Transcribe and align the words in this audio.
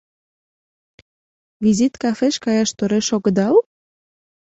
—“Визит” 1.63 1.93
кафеш 2.01 2.35
каяш 2.43 2.69
тореш 2.77 3.07
огыдал? 3.15 3.55